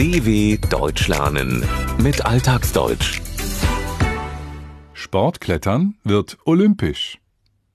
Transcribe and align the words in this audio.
DW 0.00 0.56
Deutsch 0.70 1.08
lernen 1.08 1.62
mit 2.02 2.24
Alltagsdeutsch. 2.24 3.20
Sportklettern 4.94 5.96
wird 6.04 6.38
olympisch. 6.46 7.18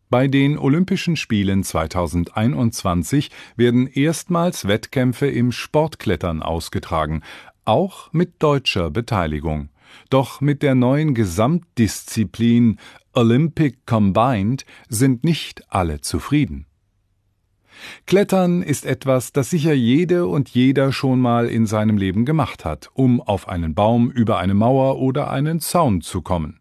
Bei 0.09 0.27
den 0.27 0.57
Olympischen 0.57 1.17
Spielen 1.17 1.63
2021 1.63 3.29
werden 3.57 3.85
erstmals 3.85 4.67
Wettkämpfe 4.67 5.27
im 5.27 5.51
Sportklettern 5.51 6.41
ausgetragen, 6.41 7.21
auch 7.63 8.11
mit 8.11 8.41
deutscher 8.41 8.89
Beteiligung. 8.89 9.69
Doch 10.09 10.41
mit 10.41 10.63
der 10.63 10.73
neuen 10.73 11.13
Gesamtdisziplin 11.13 12.79
Olympic 13.13 13.77
Combined 13.85 14.65
sind 14.89 15.23
nicht 15.23 15.71
alle 15.71 16.01
zufrieden. 16.01 16.65
Klettern 18.05 18.61
ist 18.61 18.85
etwas, 18.85 19.31
das 19.31 19.49
sicher 19.49 19.73
jede 19.73 20.27
und 20.27 20.49
jeder 20.49 20.91
schon 20.91 21.19
mal 21.19 21.47
in 21.47 21.65
seinem 21.65 21.97
Leben 21.97 22.25
gemacht 22.25 22.65
hat, 22.65 22.89
um 22.93 23.21
auf 23.21 23.47
einen 23.49 23.75
Baum, 23.75 24.09
über 24.11 24.37
eine 24.37 24.53
Mauer 24.53 24.99
oder 24.99 25.29
einen 25.29 25.59
Zaun 25.59 26.01
zu 26.01 26.21
kommen. 26.21 26.59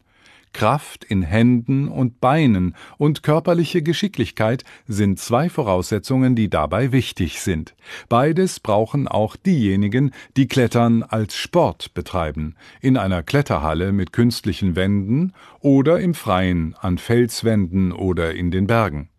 Kraft 0.55 1.05
in 1.05 1.23
Händen 1.23 1.89
und 1.89 2.21
Beinen 2.21 2.75
und 2.97 3.23
körperliche 3.23 3.83
Geschicklichkeit 3.83 4.65
sind 4.87 5.19
zwei 5.19 5.51
Voraussetzungen, 5.51 6.35
die 6.35 6.49
dabei 6.49 6.93
wichtig 6.93 7.41
sind. 7.41 7.75
Beides 8.09 8.61
brauchen 8.61 9.07
auch 9.07 9.37
diejenigen, 9.37 10.13
die 10.39 10.49
Klettern 10.49 11.03
als 11.03 11.37
Sport 11.37 11.93
betreiben, 11.93 12.55
in 12.81 12.97
einer 12.97 13.23
Kletterhalle 13.23 13.93
mit 13.93 14.13
künstlichen 14.15 14.77
Wänden 14.77 15.35
oder 15.61 16.01
im 16.01 16.15
Freien 16.15 16.75
an 16.81 16.97
Felswänden 16.97 17.93
oder 17.93 18.35
in 18.35 18.51
den 18.51 18.67
Bergen. 18.67 19.11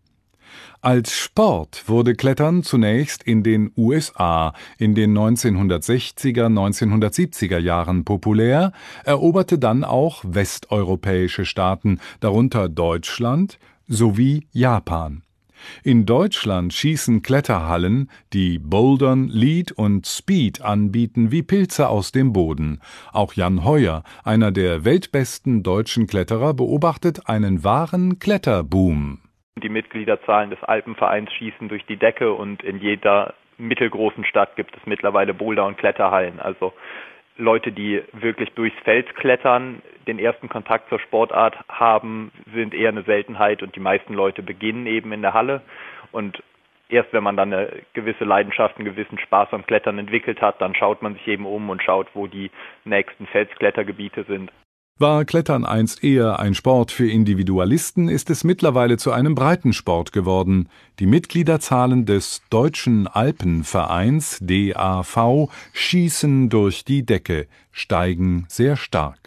Als 0.86 1.16
Sport 1.16 1.88
wurde 1.88 2.14
Klettern 2.14 2.62
zunächst 2.62 3.24
in 3.24 3.42
den 3.42 3.72
USA 3.76 4.52
in 4.78 4.94
den 4.94 5.18
1960er, 5.18 6.46
1970er 6.46 7.58
Jahren 7.58 8.04
populär, 8.04 8.70
eroberte 9.02 9.58
dann 9.58 9.82
auch 9.82 10.22
westeuropäische 10.24 11.44
Staaten, 11.44 11.98
darunter 12.20 12.68
Deutschland 12.68 13.58
sowie 13.88 14.46
Japan. 14.52 15.24
In 15.82 16.06
Deutschland 16.06 16.72
schießen 16.72 17.22
Kletterhallen, 17.22 18.08
die 18.32 18.60
Bouldern, 18.60 19.26
Lead 19.26 19.72
und 19.72 20.06
Speed 20.06 20.62
anbieten, 20.62 21.32
wie 21.32 21.42
Pilze 21.42 21.88
aus 21.88 22.12
dem 22.12 22.32
Boden. 22.32 22.78
Auch 23.12 23.32
Jan 23.32 23.64
Heuer, 23.64 24.04
einer 24.22 24.52
der 24.52 24.84
weltbesten 24.84 25.64
deutschen 25.64 26.06
Kletterer, 26.06 26.54
beobachtet 26.54 27.28
einen 27.28 27.64
wahren 27.64 28.20
Kletterboom. 28.20 29.18
Die 29.62 29.68
Mitgliederzahlen 29.70 30.50
des 30.50 30.62
Alpenvereins 30.62 31.32
schießen 31.32 31.68
durch 31.68 31.84
die 31.86 31.96
Decke 31.96 32.32
und 32.32 32.62
in 32.62 32.78
jeder 32.78 33.34
mittelgroßen 33.56 34.24
Stadt 34.26 34.54
gibt 34.56 34.76
es 34.76 34.84
mittlerweile 34.84 35.32
Boulder- 35.32 35.64
und 35.64 35.78
Kletterhallen. 35.78 36.40
Also 36.40 36.74
Leute, 37.38 37.72
die 37.72 38.02
wirklich 38.12 38.50
durchs 38.52 38.78
Feld 38.84 39.14
klettern, 39.16 39.80
den 40.06 40.18
ersten 40.18 40.50
Kontakt 40.50 40.90
zur 40.90 41.00
Sportart 41.00 41.56
haben, 41.68 42.32
sind 42.54 42.74
eher 42.74 42.90
eine 42.90 43.02
Seltenheit 43.02 43.62
und 43.62 43.74
die 43.76 43.80
meisten 43.80 44.12
Leute 44.12 44.42
beginnen 44.42 44.86
eben 44.86 45.12
in 45.12 45.22
der 45.22 45.32
Halle 45.32 45.62
und 46.12 46.42
erst 46.88 47.12
wenn 47.12 47.24
man 47.24 47.36
dann 47.36 47.52
eine 47.52 47.82
gewisse 47.94 48.24
Leidenschaft, 48.24 48.76
einen 48.76 48.84
gewissen 48.84 49.18
Spaß 49.18 49.48
am 49.52 49.66
Klettern 49.66 49.98
entwickelt 49.98 50.40
hat, 50.40 50.60
dann 50.60 50.74
schaut 50.74 51.02
man 51.02 51.14
sich 51.14 51.26
eben 51.28 51.46
um 51.46 51.70
und 51.70 51.82
schaut, 51.82 52.08
wo 52.14 52.26
die 52.26 52.50
nächsten 52.84 53.26
Felsklettergebiete 53.26 54.24
sind. 54.24 54.52
War 54.98 55.26
Klettern 55.26 55.66
einst 55.66 56.02
eher 56.02 56.38
ein 56.38 56.54
Sport 56.54 56.90
für 56.90 57.06
Individualisten, 57.06 58.08
ist 58.08 58.30
es 58.30 58.44
mittlerweile 58.44 58.96
zu 58.96 59.12
einem 59.12 59.34
Breitensport 59.34 60.10
geworden. 60.10 60.70
Die 61.00 61.06
Mitgliederzahlen 61.06 62.06
des 62.06 62.40
Deutschen 62.48 63.06
Alpenvereins 63.06 64.38
DAV 64.40 65.50
schießen 65.74 66.48
durch 66.48 66.86
die 66.86 67.04
Decke, 67.04 67.46
steigen 67.72 68.46
sehr 68.48 68.78
stark 68.78 69.25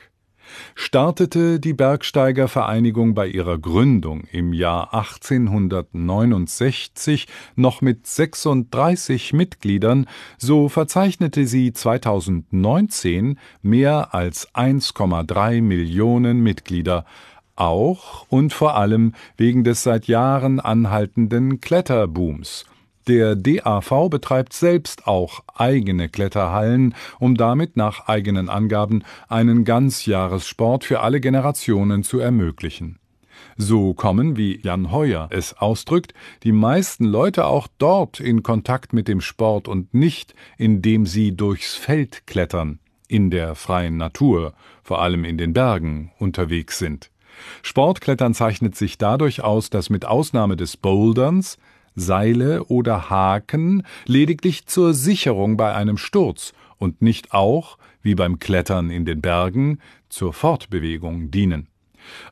startete 0.76 1.60
die 1.60 1.74
Bergsteigervereinigung 1.74 3.14
bei 3.14 3.28
ihrer 3.28 3.58
Gründung 3.58 4.24
im 4.32 4.54
Jahr 4.54 4.94
1869 4.94 7.28
noch 7.56 7.82
mit 7.82 8.08
36 8.08 9.34
Mitgliedern, 9.34 10.06
so 10.38 10.70
verzeichnete 10.70 11.48
sie 11.48 11.74
2019 11.74 13.38
mehr 13.62 14.14
als 14.14 14.54
1,3 14.54 15.62
Millionen 15.62 16.40
Mitglieder, 16.42 17.06
auch 17.56 18.26
und 18.30 18.54
vor 18.54 18.76
allem 18.76 19.14
wegen 19.38 19.64
des 19.64 19.84
seit 19.84 20.08
Jahren 20.08 20.60
anhaltenden 20.60 21.62
Kletterbooms– 21.62 22.66
der 23.08 23.36
DAV 23.36 24.10
betreibt 24.10 24.54
selbst 24.54 25.08
auch 25.08 25.44
eigene 25.56 26.10
Kletterhallen, 26.10 26.96
um 27.20 27.36
damit 27.36 27.78
nach 27.78 28.08
eigenen 28.08 28.50
Angaben 28.50 29.04
einen 29.28 29.66
Ganzjahressport 29.66 30.84
für 30.84 31.00
alle 31.00 31.20
Generationen 31.20 32.04
zu 32.04 32.20
ermöglichen. 32.20 33.00
So 33.58 33.94
kommen, 33.94 34.38
wie 34.38 34.60
Jan 34.62 34.92
Heuer 34.92 35.28
es 35.32 35.58
ausdrückt, 35.58 36.14
die 36.44 36.52
meisten 36.52 37.06
Leute 37.06 37.46
auch 37.46 37.68
dort 37.78 38.20
in 38.20 38.44
Kontakt 38.44 38.94
mit 38.94 39.08
dem 39.08 39.22
Sport 39.22 39.68
und 39.68 39.94
nicht, 39.94 40.34
indem 40.58 41.06
sie 41.06 41.36
durchs 41.36 41.76
Feld 41.76 42.26
klettern, 42.28 42.80
in 43.08 43.30
der 43.30 43.56
freien 43.56 43.98
Natur, 43.98 44.54
vor 44.84 45.02
allem 45.02 45.26
in 45.26 45.38
den 45.38 45.54
Bergen, 45.54 46.12
unterwegs 46.20 46.80
sind. 46.80 47.12
Sportklettern 47.62 48.34
zeichnet 48.34 48.76
sich 48.76 48.98
dadurch 48.98 49.42
aus, 49.42 49.70
dass 49.70 49.90
mit 49.90 50.06
Ausnahme 50.06 50.56
des 50.56 50.78
Boulderns 50.78 51.58
Seile 51.96 52.64
oder 52.66 53.10
Haken 53.10 53.84
lediglich 54.06 54.66
zur 54.66 54.94
Sicherung 54.94 55.58
bei 55.58 55.74
einem 55.74 55.98
Sturz 55.98 56.54
und 56.78 57.02
nicht 57.02 57.34
auch, 57.34 57.78
wie 58.02 58.16
beim 58.16 58.40
Klettern 58.40 58.90
in 58.90 59.06
den 59.06 59.22
Bergen, 59.22 59.80
zur 60.10 60.34
Fortbewegung 60.34 61.32
dienen 61.32 61.68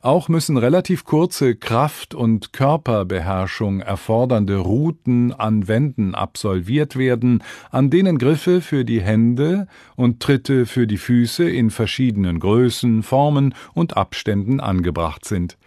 auch 0.02 0.28
müssen 0.28 0.56
relativ 0.56 1.04
kurze 1.04 1.56
Kraft- 1.56 2.14
und 2.14 2.52
Körperbeherrschung 2.52 3.80
erfordernde 3.80 4.56
Routen 4.56 5.32
an 5.32 5.68
Wänden 5.68 6.14
absolviert 6.14 6.96
werden, 6.96 7.42
an 7.70 7.90
denen 7.90 8.18
Griffe 8.18 8.60
für 8.60 8.84
die 8.84 9.00
Hände 9.00 9.66
und 9.96 10.20
Tritte 10.20 10.66
für 10.66 10.86
die 10.86 10.98
Füße 10.98 11.48
in 11.48 11.70
verschiedenen 11.70 12.40
Größen, 12.40 13.02
Formen 13.02 13.54
und 13.74 13.96
Abständen 13.96 14.60
angebracht 14.60 15.24
sind. 15.24 15.58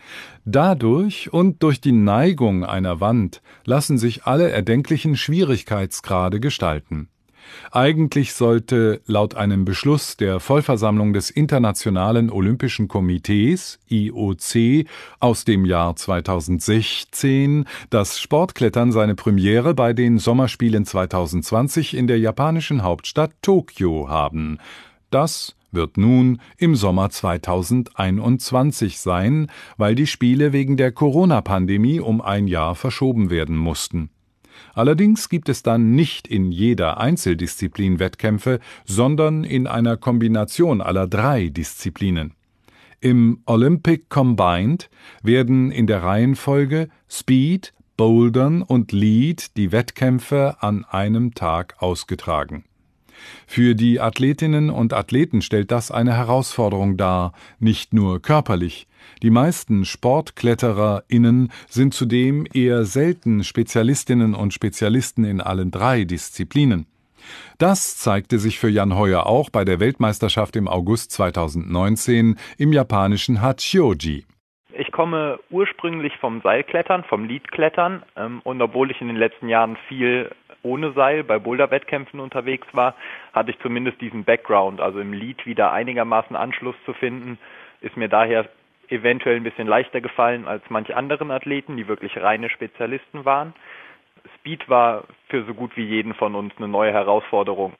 Dadurch 0.46 1.32
und 1.32 1.62
durch 1.64 1.82
die 1.82 1.92
Neigung 1.92 2.66
einer 2.66 3.00
Wand 3.00 3.42
lassen 3.66 3.98
sich 3.98 4.26
alle 4.26 4.50
erdenklichen 4.50 5.16
Schwierigkeitsgrade 5.16 6.40
gestalten 6.40 7.10
eigentlich 7.72 8.34
sollte 8.34 9.02
laut 9.06 9.35
einem 9.35 9.66
Beschluss 9.66 10.18
der 10.18 10.40
Vollversammlung 10.40 11.13
des 11.13 11.29
Internationalen 11.29 12.29
Olympischen 12.29 12.88
Komitees 12.88 13.79
IOC 13.90 14.88
aus 15.19 15.46
dem 15.46 15.66
Jahr 15.66 15.96
2016 15.96 17.66
das 17.90 18.19
Sportklettern 18.19 18.91
seine 18.91 19.16
Premiere 19.16 19.74
bei 19.74 19.94
den 19.94 20.19
Sommerspielen 20.19 20.85
2020 20.85 21.96
in 21.96 22.07
der 22.07 22.19
japanischen 22.19 22.84
Hauptstadt 22.84 23.31
Tokio 23.41 24.09
haben. 24.09 24.58
Das 25.09 25.56
wird 25.72 25.97
nun 25.97 26.41
im 26.58 26.75
Sommer 26.75 27.09
2021 27.09 29.00
sein, 29.00 29.47
weil 29.78 29.96
die 29.96 30.08
Spiele 30.08 30.52
wegen 30.53 30.78
der 30.78 30.91
Corona-Pandemie 30.91 32.00
um 32.00 32.22
ein 32.22 32.47
Jahr 32.47 32.75
verschoben 32.75 33.29
werden 33.29 33.56
mussten 33.56 34.09
Allerdings 34.74 35.30
gibt 35.30 35.50
es 35.50 35.64
dann 35.64 35.96
nicht 35.96 36.28
in 36.28 36.52
jeder 36.52 37.00
Einzeldisziplin 37.00 38.00
Wettkämpfe, 38.00 38.60
sondern 38.86 39.44
in 39.44 39.68
einer 39.68 39.98
Kombination 39.98 40.82
aller 40.82 41.08
drei 41.08 41.50
Disziplinen. 41.50 42.34
Im 43.00 43.42
Olympic 43.46 44.10
Combined 44.10 44.90
werden 45.24 45.72
in 45.72 45.88
der 45.88 46.04
Reihenfolge 46.04 46.90
Speed, 47.10 47.74
Bouldern 47.98 48.62
und 48.62 48.92
Lead 48.92 49.58
die 49.58 49.72
Wettkämpfe 49.72 50.58
an 50.60 50.86
einem 50.86 51.34
Tag 51.34 51.76
ausgetragen 51.80 52.64
für 53.47 53.76
die 53.76 54.00
Athletinnen 54.00 54.70
und 54.70 54.94
Athleten 54.94 55.41
stellt 55.41 55.72
das 55.72 55.91
eine 55.91 56.14
Herausforderung 56.14 56.97
dar, 56.97 57.34
nicht 57.59 57.94
nur 57.94 58.22
körperlich. 58.22 58.88
Die 59.23 59.29
meisten 59.29 59.85
SportklettererInnen 59.85 61.52
sind 61.70 61.94
zudem 61.94 62.46
eher 62.53 62.85
selten 62.85 63.44
Spezialistinnen 63.44 64.35
und 64.35 64.53
Spezialisten 64.53 65.23
in 65.23 65.41
allen 65.41 65.72
drei 65.72 66.03
Disziplinen. 66.03 66.88
Das 67.58 67.97
zeigte 67.97 68.40
sich 68.40 68.59
für 68.59 68.70
Jan 68.70 68.96
Heuer 68.96 69.26
auch 69.28 69.50
bei 69.50 69.64
der 69.64 69.79
Weltmeisterschaft 69.79 70.56
im 70.56 70.68
August 70.68 71.12
2019 71.12 72.35
im 72.58 72.73
japanischen 72.73 73.41
Hachioji. 73.41 74.26
Ich 74.73 74.91
komme 74.91 75.40
ursprünglich 75.50 76.16
vom 76.18 76.41
Seilklettern, 76.41 77.03
vom 77.03 77.26
Leadklettern 77.26 78.03
ähm, 78.16 78.41
und 78.44 78.62
obwohl 78.62 78.91
ich 78.91 79.02
in 79.02 79.08
den 79.08 79.18
letzten 79.18 79.50
Jahren 79.50 79.76
viel 79.88 80.32
ohne 80.64 80.91
Seil 80.94 81.23
bei 81.23 81.40
Boulderwettkämpfen 81.40 82.20
unterwegs 82.20 82.68
war, 82.73 82.96
hatte 83.34 83.52
ich 83.52 83.59
zumindest 83.59 84.00
diesen 84.00 84.23
Background, 84.23 84.79
also 84.79 85.00
im 85.00 85.14
Lead 85.14 85.46
wieder 85.46 85.72
einigermaßen 85.72 86.35
Anschluss 86.35 86.76
zu 86.85 86.94
finden, 86.94 87.38
ist 87.82 87.97
mir 87.97 88.09
daher 88.09 88.47
eventuell 88.90 89.38
ein 89.38 89.44
bisschen 89.44 89.68
leichter 89.68 90.02
gefallen 90.02 90.47
als 90.47 90.64
manche 90.70 90.96
anderen 90.96 91.32
Athleten, 91.32 91.78
die 91.78 91.88
wirklich 91.88 92.18
reine 92.18 92.50
Spezialisten 92.50 93.26
waren. 93.26 93.53
Speed 94.38 94.70
war 94.70 95.06
für 95.29 95.44
so 95.46 95.53
gut 95.53 95.76
wie 95.78 95.85
jeden 95.85 96.14
von 96.14 96.35
uns 96.35 96.53
eine 96.58 96.68
neue 96.68 96.91
Herausforderung. 96.91 97.73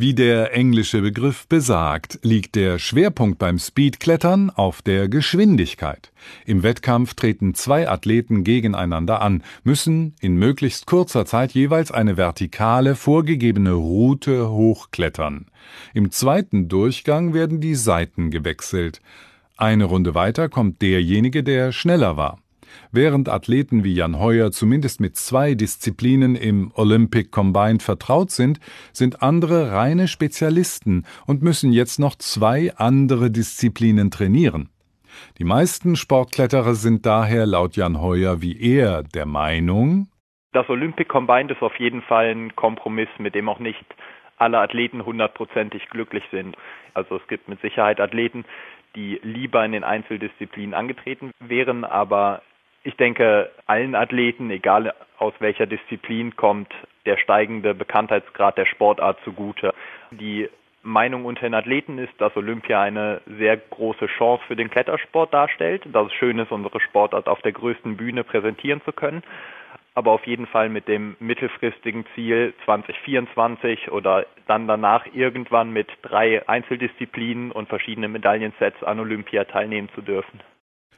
Wie 0.00 0.14
der 0.14 0.54
englische 0.54 1.02
Begriff 1.02 1.46
besagt, 1.46 2.20
liegt 2.22 2.54
der 2.54 2.78
Schwerpunkt 2.78 3.38
beim 3.38 3.58
Speedklettern 3.58 4.48
auf 4.48 4.80
der 4.80 5.10
Geschwindigkeit. 5.10 6.10
Im 6.46 6.62
Wettkampf 6.62 7.12
treten 7.12 7.52
zwei 7.52 7.86
Athleten 7.86 8.42
gegeneinander 8.42 9.20
an, 9.20 9.42
müssen 9.62 10.14
in 10.22 10.36
möglichst 10.36 10.86
kurzer 10.86 11.26
Zeit 11.26 11.52
jeweils 11.52 11.92
eine 11.92 12.16
vertikale 12.16 12.94
vorgegebene 12.94 13.74
Route 13.74 14.48
hochklettern. 14.48 15.48
Im 15.92 16.10
zweiten 16.10 16.68
Durchgang 16.70 17.34
werden 17.34 17.60
die 17.60 17.74
Seiten 17.74 18.30
gewechselt. 18.30 19.02
Eine 19.58 19.84
Runde 19.84 20.14
weiter 20.14 20.48
kommt 20.48 20.80
derjenige, 20.80 21.42
der 21.44 21.72
schneller 21.72 22.16
war. 22.16 22.39
Während 22.92 23.28
Athleten 23.28 23.84
wie 23.84 23.94
Jan 23.94 24.18
Heuer 24.18 24.50
zumindest 24.50 25.00
mit 25.00 25.16
zwei 25.16 25.54
Disziplinen 25.54 26.36
im 26.36 26.72
Olympic 26.74 27.30
Combined 27.30 27.82
vertraut 27.82 28.30
sind, 28.30 28.60
sind 28.92 29.22
andere 29.22 29.72
reine 29.72 30.08
Spezialisten 30.08 31.04
und 31.26 31.42
müssen 31.42 31.72
jetzt 31.72 31.98
noch 31.98 32.16
zwei 32.16 32.72
andere 32.76 33.30
Disziplinen 33.30 34.10
trainieren. 34.10 34.70
Die 35.38 35.44
meisten 35.44 35.96
Sportkletterer 35.96 36.74
sind 36.74 37.04
daher 37.06 37.46
laut 37.46 37.76
Jan 37.76 38.00
Heuer 38.00 38.40
wie 38.42 38.60
er 38.60 39.02
der 39.02 39.26
Meinung, 39.26 40.08
das 40.52 40.68
Olympic 40.68 41.08
Combined 41.08 41.52
ist 41.52 41.62
auf 41.62 41.78
jeden 41.78 42.02
Fall 42.02 42.26
ein 42.34 42.56
Kompromiss, 42.56 43.08
mit 43.18 43.36
dem 43.36 43.48
auch 43.48 43.60
nicht 43.60 43.84
alle 44.36 44.58
Athleten 44.58 45.04
hundertprozentig 45.04 45.88
glücklich 45.90 46.24
sind. 46.32 46.56
Also 46.92 47.16
es 47.16 47.26
gibt 47.28 47.48
mit 47.48 47.60
Sicherheit 47.60 48.00
Athleten, 48.00 48.44
die 48.96 49.20
lieber 49.22 49.64
in 49.64 49.72
den 49.72 49.84
Einzeldisziplinen 49.84 50.74
angetreten 50.74 51.30
wären, 51.38 51.84
aber 51.84 52.42
ich 52.82 52.96
denke, 52.96 53.50
allen 53.66 53.94
Athleten, 53.94 54.50
egal 54.50 54.94
aus 55.18 55.34
welcher 55.38 55.66
Disziplin, 55.66 56.36
kommt 56.36 56.72
der 57.06 57.18
steigende 57.18 57.74
Bekanntheitsgrad 57.74 58.56
der 58.56 58.66
Sportart 58.66 59.18
zugute. 59.24 59.74
Die 60.10 60.48
Meinung 60.82 61.26
unter 61.26 61.42
den 61.42 61.54
Athleten 61.54 61.98
ist, 61.98 62.12
dass 62.18 62.34
Olympia 62.36 62.80
eine 62.80 63.20
sehr 63.38 63.56
große 63.58 64.06
Chance 64.06 64.42
für 64.46 64.56
den 64.56 64.70
Klettersport 64.70 65.32
darstellt, 65.32 65.82
dass 65.92 66.06
es 66.06 66.14
schön 66.14 66.38
ist, 66.38 66.52
unsere 66.52 66.80
Sportart 66.80 67.28
auf 67.28 67.42
der 67.42 67.52
größten 67.52 67.98
Bühne 67.98 68.24
präsentieren 68.24 68.80
zu 68.84 68.92
können, 68.92 69.22
aber 69.94 70.12
auf 70.12 70.26
jeden 70.26 70.46
Fall 70.46 70.70
mit 70.70 70.88
dem 70.88 71.16
mittelfristigen 71.20 72.06
Ziel 72.14 72.54
2024 72.64 73.92
oder 73.92 74.24
dann 74.46 74.66
danach 74.66 75.04
irgendwann 75.12 75.70
mit 75.70 75.88
drei 76.00 76.48
Einzeldisziplinen 76.48 77.52
und 77.52 77.68
verschiedenen 77.68 78.12
Medaillensets 78.12 78.82
an 78.82 79.00
Olympia 79.00 79.44
teilnehmen 79.44 79.90
zu 79.94 80.00
dürfen. 80.00 80.40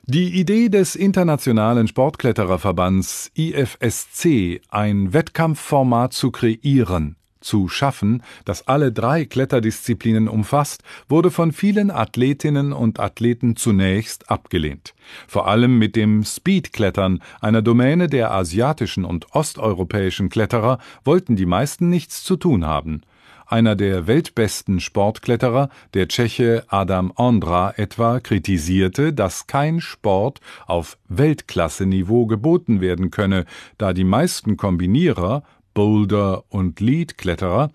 Die 0.07 0.41
Idee 0.41 0.69
des 0.69 0.97
Internationalen 0.97 1.87
Sportklettererverbands 1.87 3.31
IFSC, 3.35 4.61
ein 4.69 5.13
Wettkampfformat 5.13 6.13
zu 6.13 6.33
kreieren, 6.33 7.15
zu 7.41 7.69
schaffen, 7.69 8.25
das 8.45 8.67
alle 8.67 8.91
drei 8.91 9.25
Kletterdisziplinen 9.25 10.27
umfasst, 10.27 10.83
wurde 11.09 11.31
von 11.31 11.53
vielen 11.53 11.93
Athletinnen 11.93 12.73
und 12.73 12.99
Athleten 12.99 13.55
zunächst 13.55 14.29
abgelehnt. 14.29 14.93
Vor 15.29 15.47
allem 15.47 15.79
mit 15.79 15.95
dem 15.95 16.25
Speedklettern, 16.25 17.23
einer 17.41 17.63
Domäne 17.63 18.09
der 18.09 18.33
asiatischen 18.33 19.05
und 19.05 19.35
osteuropäischen 19.37 20.31
Kletterer, 20.31 20.79
wollten 21.05 21.37
die 21.37 21.47
meisten 21.47 21.89
nichts 21.89 22.25
zu 22.25 22.37
tun 22.37 22.67
haben. 22.67 23.03
Einer 23.53 23.77
der 23.77 24.07
weltbesten 24.07 24.81
Sportkletterer, 24.81 25.69
der 25.93 26.09
Tscheche 26.09 26.65
Adam 26.69 27.13
Ondra 27.15 27.75
etwa, 27.77 28.19
kritisierte, 28.19 29.13
dass 29.13 29.47
kein 29.47 29.83
Sport 29.83 30.41
auf 30.67 30.97
Weltklasseniveau 31.11 32.25
geboten 32.25 32.81
werden 32.81 33.11
könne, 33.11 33.45
da 33.77 33.93
die 33.93 34.05
meisten 34.05 34.57
Kombinierer, 34.57 35.43
Boulder- 35.75 36.45
und 36.49 36.81
Leadkletterer 36.81 37.71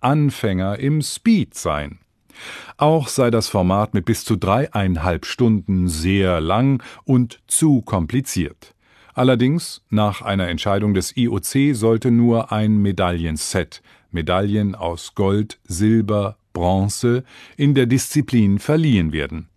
Anfänger 0.00 0.80
im 0.80 1.00
Speed 1.00 1.54
seien. 1.54 2.00
Auch 2.76 3.06
sei 3.06 3.30
das 3.30 3.46
Format 3.46 3.94
mit 3.94 4.06
bis 4.06 4.24
zu 4.24 4.34
dreieinhalb 4.34 5.26
Stunden 5.26 5.86
sehr 5.86 6.40
lang 6.40 6.82
und 7.04 7.38
zu 7.46 7.82
kompliziert. 7.82 8.74
Allerdings, 9.14 9.82
nach 9.90 10.22
einer 10.22 10.48
Entscheidung 10.48 10.92
des 10.92 11.16
IOC 11.16 11.76
sollte 11.76 12.10
nur 12.10 12.50
ein 12.50 12.78
Medaillenset 12.78 13.80
Medaillen 14.12 14.74
aus 14.74 15.14
Gold, 15.14 15.58
Silber, 15.64 16.36
Bronze 16.52 17.24
in 17.56 17.74
der 17.74 17.86
Disziplin 17.86 18.58
verliehen 18.58 19.12
werden. 19.12 19.48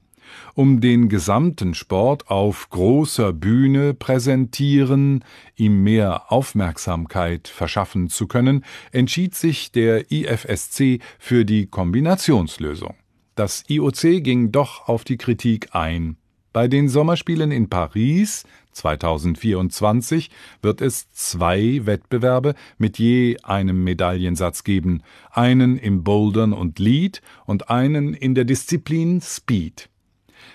Um 0.56 0.82
den 0.82 1.10
gesamten 1.10 1.74
Sport 1.74 2.30
auf 2.30 2.70
großer 2.70 3.34
Bühne 3.34 3.94
präsentieren, 3.94 5.24
ihm 5.56 5.84
mehr 5.84 6.32
Aufmerksamkeit 6.32 7.48
verschaffen 7.48 8.10
zu 8.10 8.28
können, 8.28 8.64
entschied 8.92 9.36
sich 9.36 9.72
der 9.72 10.12
IFSC 10.12 11.00
für 11.20 11.46
die 11.46 11.68
Kombinationslösung. 11.68 12.96
Das 13.36 13.64
IOC 13.68 14.24
ging 14.24 14.52
doch 14.52 14.88
auf 14.88 15.04
die 15.04 15.18
Kritik 15.18 15.70
ein. 15.74 16.18
Bei 16.54 16.68
den 16.68 16.88
Sommerspielen 16.88 17.52
in 17.52 17.68
Paris 17.68 18.46
2024 18.74 20.30
wird 20.62 20.82
es 20.82 21.12
zwei 21.12 21.82
Wettbewerbe 21.86 22.54
mit 22.78 23.00
je 23.00 23.38
einem 23.42 23.84
Medaillensatz 23.84 24.64
geben, 24.64 25.02
einen 25.32 25.78
im 25.78 26.04
Bouldern 26.04 26.54
und 26.54 26.78
Lead 26.78 27.24
und 27.48 27.72
einen 27.72 28.14
in 28.14 28.36
der 28.36 28.46
Disziplin 28.46 29.20
Speed. 29.20 29.90